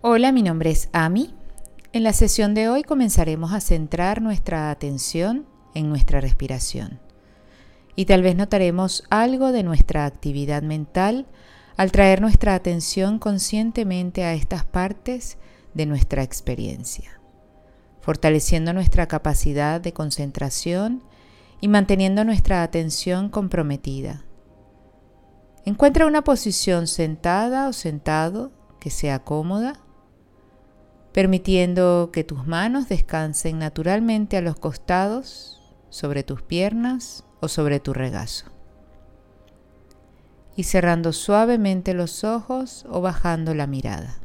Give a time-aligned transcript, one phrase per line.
[0.00, 1.34] Hola, mi nombre es Ami.
[1.92, 5.44] En la sesión de hoy comenzaremos a centrar nuestra atención
[5.74, 7.00] en nuestra respiración.
[7.96, 11.26] Y tal vez notaremos algo de nuestra actividad mental
[11.76, 15.36] al traer nuestra atención conscientemente a estas partes
[15.74, 17.20] de nuestra experiencia,
[18.00, 21.02] fortaleciendo nuestra capacidad de concentración
[21.60, 24.22] y manteniendo nuestra atención comprometida.
[25.64, 29.80] Encuentra una posición sentada o sentado que sea cómoda
[31.18, 37.92] permitiendo que tus manos descansen naturalmente a los costados, sobre tus piernas o sobre tu
[37.92, 38.46] regazo.
[40.54, 44.20] Y cerrando suavemente los ojos o bajando la mirada.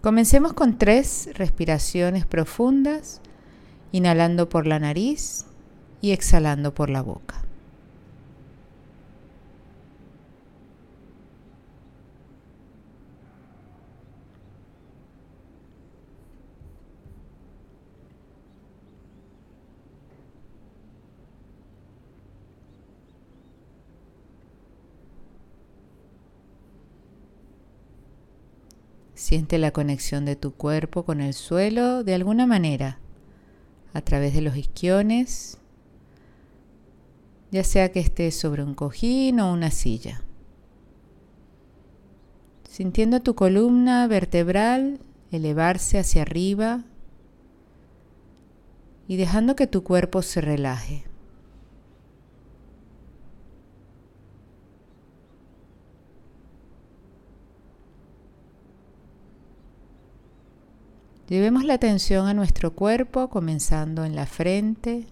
[0.00, 3.20] Comencemos con tres respiraciones profundas,
[3.92, 5.46] inhalando por la nariz
[6.00, 7.44] y exhalando por la boca.
[29.20, 33.00] Siente la conexión de tu cuerpo con el suelo de alguna manera,
[33.92, 35.58] a través de los isquiones,
[37.50, 40.22] ya sea que estés sobre un cojín o una silla.
[42.66, 46.84] Sintiendo tu columna vertebral elevarse hacia arriba
[49.06, 51.09] y dejando que tu cuerpo se relaje.
[61.30, 65.06] Llevemos la atención a nuestro cuerpo, comenzando en la frente,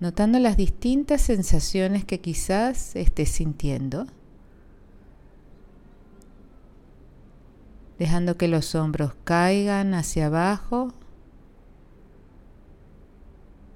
[0.00, 4.06] notando las distintas sensaciones que quizás estés sintiendo,
[7.98, 10.94] dejando que los hombros caigan hacia abajo,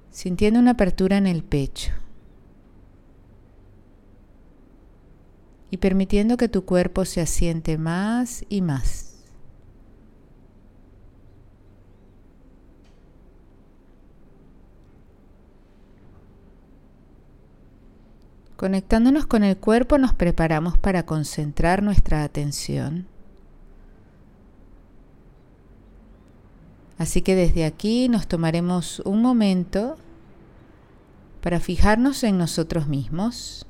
[0.09, 1.91] sintiendo una apertura en el pecho.
[5.71, 9.05] Y permitiendo que tu cuerpo se asiente más y más.
[18.55, 23.07] Conectándonos con el cuerpo nos preparamos para concentrar nuestra atención.
[26.97, 29.95] Así que desde aquí nos tomaremos un momento
[31.39, 33.65] para fijarnos en nosotros mismos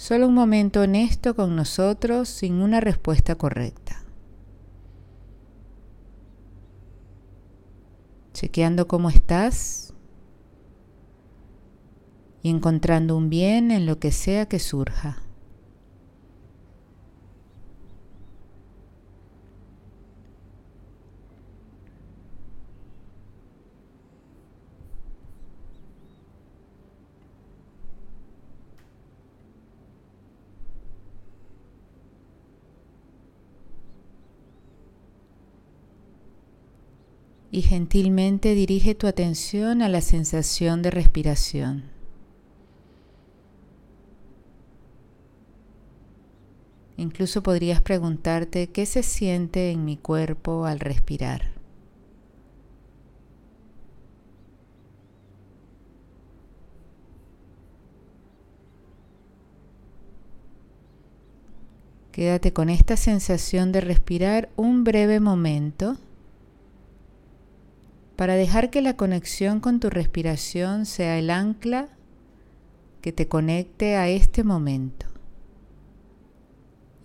[0.00, 4.02] Solo un momento honesto con nosotros sin una respuesta correcta.
[8.32, 9.92] Chequeando cómo estás
[12.42, 15.18] y encontrando un bien en lo que sea que surja.
[37.52, 41.84] Y gentilmente dirige tu atención a la sensación de respiración.
[46.96, 51.50] Incluso podrías preguntarte qué se siente en mi cuerpo al respirar.
[62.12, 65.96] Quédate con esta sensación de respirar un breve momento
[68.20, 71.88] para dejar que la conexión con tu respiración sea el ancla
[73.00, 75.06] que te conecte a este momento.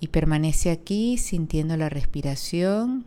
[0.01, 3.05] Y permanece aquí sintiendo la respiración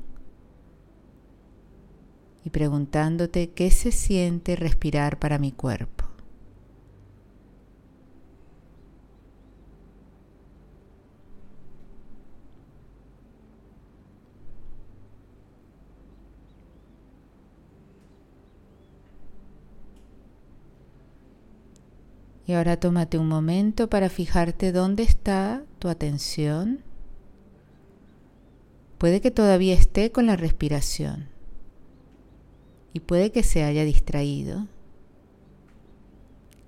[2.47, 5.98] y preguntándote qué se siente respirar para mi cuerpo.
[22.49, 26.83] Y ahora tómate un momento para fijarte dónde está tu atención.
[28.97, 31.29] Puede que todavía esté con la respiración
[32.95, 34.67] y puede que se haya distraído.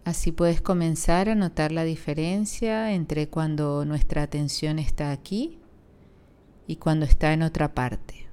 [0.05, 5.59] Así puedes comenzar a notar la diferencia entre cuando nuestra atención está aquí
[6.67, 8.26] y cuando está en otra parte.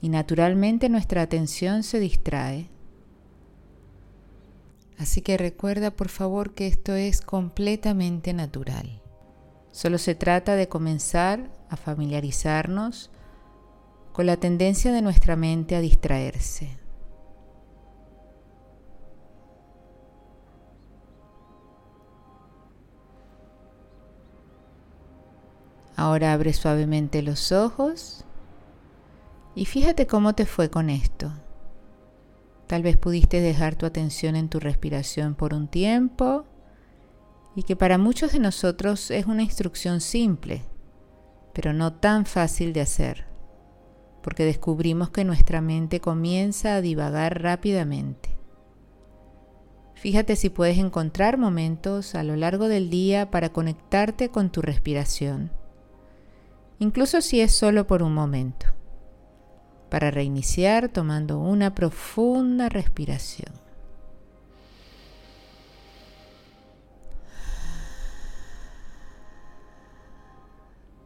[0.00, 2.70] Y naturalmente nuestra atención se distrae
[5.00, 9.00] Así que recuerda por favor que esto es completamente natural.
[9.72, 13.10] Solo se trata de comenzar a familiarizarnos
[14.12, 16.76] con la tendencia de nuestra mente a distraerse.
[25.96, 28.26] Ahora abre suavemente los ojos
[29.54, 31.32] y fíjate cómo te fue con esto.
[32.70, 36.44] Tal vez pudiste dejar tu atención en tu respiración por un tiempo
[37.56, 40.62] y que para muchos de nosotros es una instrucción simple,
[41.52, 43.26] pero no tan fácil de hacer,
[44.22, 48.38] porque descubrimos que nuestra mente comienza a divagar rápidamente.
[49.96, 55.50] Fíjate si puedes encontrar momentos a lo largo del día para conectarte con tu respiración
[56.80, 58.66] incluso si es solo por un momento,
[59.90, 63.52] para reiniciar tomando una profunda respiración.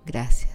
[0.07, 0.54] Gracias.